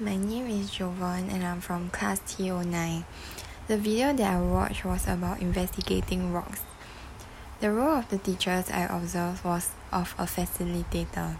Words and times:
My 0.00 0.14
name 0.14 0.46
is 0.46 0.70
Jovan 0.70 1.28
and 1.28 1.42
I'm 1.42 1.60
from 1.60 1.90
class 1.90 2.20
T09. 2.20 3.02
The 3.66 3.76
video 3.76 4.12
that 4.12 4.32
I 4.32 4.40
watched 4.40 4.84
was 4.84 5.08
about 5.08 5.40
investigating 5.40 6.32
rocks. 6.32 6.62
The 7.58 7.72
role 7.72 7.96
of 7.96 8.08
the 8.08 8.18
teachers 8.18 8.70
I 8.70 8.82
observed 8.84 9.42
was 9.44 9.72
of 9.90 10.14
a 10.16 10.22
facilitator. 10.22 11.36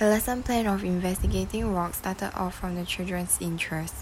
The 0.00 0.06
lesson 0.06 0.42
plan 0.42 0.66
of 0.66 0.82
investigating 0.82 1.72
rocks 1.72 1.98
started 1.98 2.32
off 2.34 2.58
from 2.58 2.74
the 2.74 2.84
children's 2.84 3.38
interest. 3.40 3.94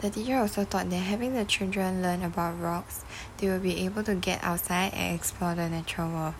The 0.00 0.10
teacher 0.10 0.36
also 0.36 0.64
thought 0.64 0.90
that 0.90 0.96
having 0.96 1.32
the 1.32 1.46
children 1.46 2.02
learn 2.02 2.22
about 2.22 2.60
rocks, 2.60 3.06
they 3.38 3.48
will 3.48 3.58
be 3.58 3.86
able 3.86 4.02
to 4.02 4.16
get 4.16 4.44
outside 4.44 4.92
and 4.92 5.16
explore 5.16 5.54
the 5.54 5.70
natural 5.70 6.10
world. 6.10 6.34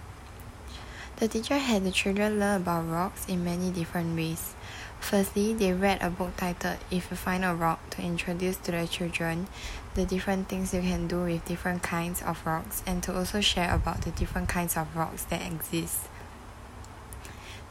The 1.16 1.28
teacher 1.28 1.56
had 1.56 1.82
the 1.82 1.92
children 1.92 2.38
learn 2.38 2.60
about 2.60 2.90
rocks 2.90 3.24
in 3.26 3.42
many 3.42 3.70
different 3.70 4.14
ways. 4.14 4.54
Firstly, 5.00 5.54
they 5.54 5.72
read 5.72 6.02
a 6.02 6.10
book 6.10 6.36
titled 6.36 6.78
If 6.90 7.10
You 7.10 7.16
Find 7.16 7.44
a 7.44 7.54
Rock 7.54 7.90
to 7.90 8.02
introduce 8.02 8.56
to 8.58 8.72
the 8.72 8.86
children 8.86 9.46
the 9.94 10.04
different 10.04 10.48
things 10.48 10.74
you 10.74 10.80
can 10.80 11.06
do 11.06 11.22
with 11.22 11.44
different 11.44 11.82
kinds 11.82 12.22
of 12.22 12.44
rocks 12.44 12.82
and 12.86 13.02
to 13.04 13.16
also 13.16 13.40
share 13.40 13.72
about 13.74 14.02
the 14.02 14.10
different 14.10 14.48
kinds 14.48 14.76
of 14.76 14.94
rocks 14.96 15.24
that 15.24 15.40
exist. 15.46 16.08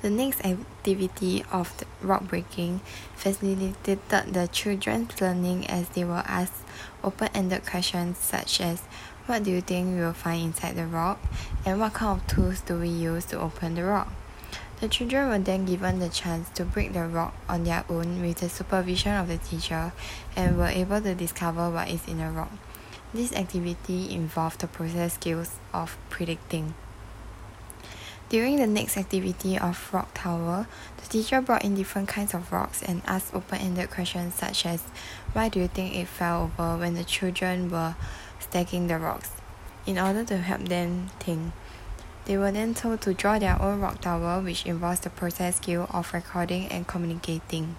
The 0.02 0.10
next 0.10 0.46
activity 0.46 1.44
of 1.52 1.74
rock 2.02 2.24
breaking 2.28 2.82
facilitated 3.16 4.00
the 4.10 4.50
children's 4.52 5.20
learning 5.20 5.68
as 5.68 5.90
they 5.90 6.04
were 6.04 6.24
asked 6.28 6.64
open 7.04 7.30
ended 7.34 7.66
questions 7.66 8.18
such 8.18 8.62
as 8.62 8.82
What 9.26 9.44
do 9.44 9.52
you 9.52 9.62
think 9.62 9.96
we 9.96 10.02
will 10.02 10.14
find 10.14 10.44
inside 10.44 10.76
the 10.76 10.86
rock? 10.86 11.20
and 11.66 11.80
what 11.80 11.94
kind 11.94 12.22
of 12.22 12.28
tools 12.28 12.62
do 12.62 12.80
we 12.80 12.90
use 12.90 13.26
to 13.26 13.40
open 13.40 13.76
the 13.76 13.84
rock? 13.84 14.12
The 14.86 14.90
children 14.90 15.30
were 15.30 15.40
then 15.40 15.66
given 15.66 15.98
the 15.98 16.10
chance 16.10 16.48
to 16.50 16.64
break 16.64 16.94
the 16.94 17.08
rock 17.08 17.34
on 17.50 17.64
their 17.64 17.84
own 17.90 18.22
with 18.22 18.38
the 18.38 18.50
supervision 18.50 19.14
of 19.14 19.28
the 19.28 19.40
teacher 19.40 19.92
and 20.36 20.60
were 20.60 20.68
able 20.68 21.02
to 21.02 21.16
discover 21.16 21.72
what 21.72 21.90
is 21.90 22.08
in 22.08 22.20
the 22.20 22.30
rock. 22.30 22.52
This 23.12 23.34
activity 23.34 24.14
involved 24.14 24.62
the 24.62 24.68
process 24.68 25.16
skills 25.16 25.56
of 25.74 25.98
predicting. 26.12 26.76
During 28.30 28.58
the 28.58 28.68
next 28.68 28.96
activity 28.96 29.58
of 29.58 29.92
rock 29.92 30.14
tower, 30.14 30.68
the 30.98 31.10
teacher 31.10 31.42
brought 31.42 31.66
in 31.66 31.74
different 31.74 32.08
kinds 32.08 32.36
of 32.36 32.52
rocks 32.52 32.84
and 32.84 33.02
asked 33.08 33.34
open-ended 33.34 33.90
questions 33.90 34.36
such 34.36 34.68
as 34.68 34.84
why 35.34 35.50
do 35.50 35.62
you 35.62 35.68
think 35.68 35.96
it 35.96 36.08
fell 36.08 36.52
over 36.60 36.78
when 36.78 36.94
the 36.94 37.04
children 37.04 37.72
were 37.72 37.96
stacking 38.40 38.86
the 38.86 39.00
rocks 39.00 39.32
in 39.88 39.98
order 39.98 40.24
to 40.26 40.38
help 40.38 40.68
them 40.68 41.10
think. 41.20 41.54
They 42.26 42.38
were 42.38 42.52
then 42.52 42.74
told 42.74 43.02
to 43.02 43.14
draw 43.14 43.38
their 43.38 43.62
own 43.62 43.82
rock 43.82 44.02
tower 44.02 44.42
which 44.42 44.66
involves 44.66 45.02
the 45.02 45.12
process 45.12 45.58
skill 45.58 45.88
of 45.94 46.12
recording 46.12 46.68
and 46.70 46.88
communicating. 46.88 47.76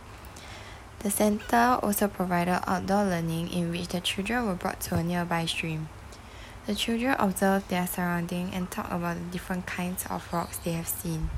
The 1.01 1.11
center 1.11 1.81
also 1.83 2.07
provided 2.07 2.61
outdoor 2.65 3.05
learning 3.05 3.51
in 3.51 3.73
which 3.73 3.89
the 3.89 4.01
children 4.01 4.47
were 4.47 4.55
brought 4.55 4.81
to 4.83 4.95
a 4.95 5.03
nearby 5.03 5.47
stream. 5.47 5.89
The 6.67 6.77
children 6.77 7.17
observed 7.19 7.69
their 7.69 7.89
surroundings 7.89 8.51
and 8.53 8.71
talked 8.71 8.93
about 8.93 9.17
the 9.17 9.33
different 9.33 9.67
kinds 9.67 10.07
of 10.07 10.33
rocks 10.33 10.59
they 10.59 10.73
have 10.73 10.89
seen. 10.89 11.31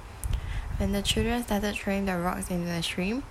When 0.77 0.93
the 0.93 1.03
children 1.03 1.43
started 1.43 1.77
throwing 1.77 2.05
the 2.05 2.17
rocks 2.19 2.51
into 2.51 2.67
the 2.67 2.83
stream, 2.83 3.23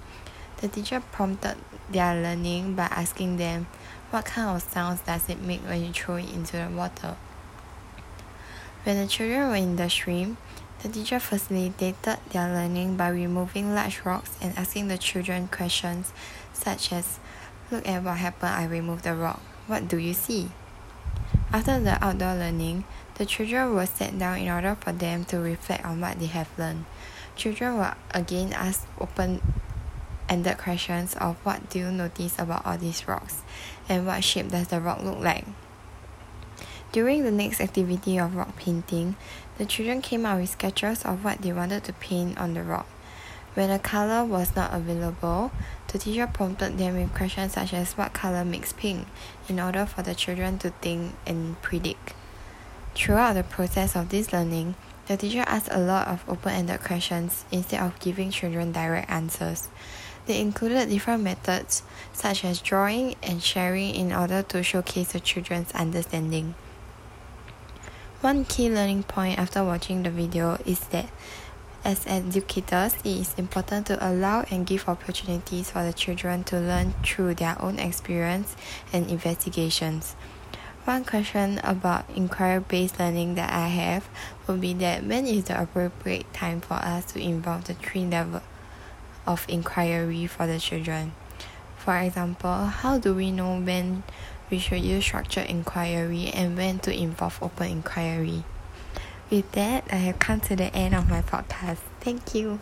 the 0.57 0.67
teacher 0.67 1.03
prompted 1.11 1.55
their 1.89 2.15
learning 2.15 2.75
by 2.75 2.85
asking 2.85 3.37
them 3.37 3.67
what 4.09 4.25
kind 4.25 4.55
of 4.55 4.63
sounds 4.63 5.01
does 5.01 5.29
it 5.29 5.39
make 5.39 5.61
when 5.61 5.85
you 5.85 5.93
throw 5.93 6.15
it 6.15 6.33
into 6.33 6.57
the 6.57 6.67
water. 6.69 7.15
When 8.87 8.95
the 8.95 9.05
children 9.05 9.49
were 9.49 9.55
in 9.57 9.75
the 9.75 9.89
stream, 9.89 10.37
the 10.81 10.87
teacher 10.87 11.19
facilitated 11.19 12.19
their 12.31 12.47
learning 12.47 12.95
by 12.95 13.09
removing 13.09 13.75
large 13.75 13.99
rocks 14.05 14.37
and 14.41 14.57
asking 14.57 14.87
the 14.87 14.97
children 14.97 15.49
questions 15.49 16.13
such 16.53 16.93
as 16.93 17.19
Look 17.69 17.85
at 17.85 18.01
what 18.01 18.15
happened 18.15 18.53
I 18.53 18.63
removed 18.63 19.03
the 19.03 19.13
rock. 19.13 19.41
What 19.67 19.89
do 19.89 19.97
you 19.97 20.13
see? 20.13 20.51
After 21.51 21.81
the 21.81 22.01
outdoor 22.01 22.35
learning, 22.35 22.85
the 23.15 23.25
children 23.25 23.75
were 23.75 23.87
sat 23.87 24.17
down 24.17 24.37
in 24.37 24.47
order 24.47 24.77
for 24.79 24.93
them 24.93 25.25
to 25.25 25.39
reflect 25.39 25.83
on 25.83 25.99
what 25.99 26.17
they 26.17 26.27
have 26.27 26.47
learned. 26.57 26.85
Children 27.35 27.75
were 27.75 27.95
again 28.11 28.53
asked 28.53 28.87
open 29.01 29.41
ended 30.29 30.59
questions 30.59 31.13
of 31.15 31.35
what 31.43 31.69
do 31.69 31.79
you 31.79 31.91
notice 31.91 32.39
about 32.39 32.65
all 32.65 32.77
these 32.77 33.05
rocks 33.05 33.41
and 33.89 34.07
what 34.07 34.23
shape 34.23 34.47
does 34.47 34.69
the 34.69 34.79
rock 34.79 35.03
look 35.03 35.19
like. 35.19 35.43
During 36.97 37.25
the 37.25 37.31
next 37.31 37.61
activity 37.61 38.17
of 38.17 38.35
rock 38.35 38.55
painting, 38.55 39.17
the 39.59 39.67
children 39.67 40.01
came 40.01 40.25
up 40.25 40.39
with 40.39 40.49
sketches 40.49 41.05
of 41.05 41.23
what 41.23 41.43
they 41.43 41.53
wanted 41.53 41.83
to 41.83 41.93
paint 41.93 42.39
on 42.39 42.55
the 42.55 42.63
rock. 42.63 42.87
When 43.53 43.69
a 43.69 43.77
color 43.77 44.25
was 44.25 44.55
not 44.55 44.73
available, 44.73 45.51
the 45.89 45.99
teacher 45.99 46.25
prompted 46.25 46.79
them 46.79 46.95
with 46.97 47.13
questions 47.13 47.53
such 47.53 47.71
as 47.75 47.93
what 47.93 48.13
color 48.13 48.43
makes 48.43 48.73
pink 48.73 49.05
in 49.47 49.59
order 49.59 49.85
for 49.85 50.01
the 50.01 50.15
children 50.15 50.57
to 50.57 50.71
think 50.71 51.13
and 51.27 51.61
predict. 51.61 52.15
Throughout 52.95 53.33
the 53.33 53.43
process 53.43 53.95
of 53.95 54.09
this 54.09 54.33
learning, 54.33 54.73
the 55.05 55.17
teacher 55.17 55.43
asked 55.45 55.69
a 55.69 55.79
lot 55.79 56.07
of 56.07 56.27
open 56.27 56.53
ended 56.53 56.79
questions 56.79 57.45
instead 57.51 57.79
of 57.79 57.99
giving 57.99 58.31
children 58.31 58.71
direct 58.71 59.11
answers. 59.11 59.69
They 60.25 60.41
included 60.41 60.89
different 60.89 61.21
methods 61.21 61.83
such 62.11 62.43
as 62.43 62.59
drawing 62.59 63.17
and 63.21 63.43
sharing 63.43 63.93
in 63.93 64.11
order 64.11 64.41
to 64.41 64.63
showcase 64.63 65.11
the 65.11 65.19
children's 65.19 65.71
understanding. 65.73 66.55
One 68.27 68.43
key 68.43 68.69
learning 68.69 69.03
point 69.03 69.39
after 69.39 69.63
watching 69.63 70.03
the 70.03 70.09
video 70.09 70.57
is 70.65 70.81
that 70.91 71.05
as 71.85 72.05
educators, 72.05 72.95
it 73.05 73.21
is 73.21 73.33
important 73.37 73.87
to 73.87 74.05
allow 74.05 74.41
and 74.51 74.67
give 74.67 74.89
opportunities 74.89 75.71
for 75.71 75.85
the 75.85 75.93
children 75.93 76.43
to 76.51 76.59
learn 76.59 76.93
through 77.05 77.35
their 77.35 77.55
own 77.61 77.79
experience 77.79 78.57
and 78.91 79.09
investigations. 79.09 80.17
One 80.83 81.05
question 81.05 81.61
about 81.63 82.03
inquiry 82.13 82.59
based 82.59 82.99
learning 82.99 83.35
that 83.35 83.53
I 83.53 83.69
have 83.69 84.09
would 84.45 84.59
be 84.59 84.73
that 84.73 85.05
when 85.05 85.25
is 85.25 85.45
the 85.45 85.61
appropriate 85.61 86.33
time 86.33 86.59
for 86.59 86.73
us 86.73 87.05
to 87.13 87.21
involve 87.21 87.63
the 87.63 87.75
three 87.75 88.05
levels 88.05 88.43
of 89.25 89.45
inquiry 89.47 90.27
for 90.27 90.45
the 90.47 90.59
children? 90.59 91.13
For 91.77 91.97
example, 91.97 92.65
how 92.65 92.97
do 92.97 93.15
we 93.15 93.31
know 93.31 93.57
when 93.57 94.03
we 94.49 94.59
should 94.59 94.81
use 94.81 95.03
structured 95.03 95.47
inquiry 95.47 96.27
and 96.33 96.57
when 96.57 96.79
to 96.79 96.93
involve 96.93 97.41
open 97.41 97.67
inquiry? 97.67 98.43
With 99.29 99.51
that, 99.53 99.83
I 99.91 99.97
have 99.97 100.19
come 100.19 100.39
to 100.41 100.55
the 100.55 100.73
end 100.73 100.95
of 100.95 101.09
my 101.09 101.21
podcast. 101.21 101.79
Thank 101.99 102.33
you. 102.33 102.59